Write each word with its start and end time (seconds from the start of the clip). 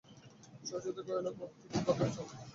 সুচরিতা 0.67 1.01
কহিল, 1.07 1.27
ভক্তি 1.39 1.65
কি 1.71 1.79
করলেই 1.87 2.11
হল? 2.15 2.27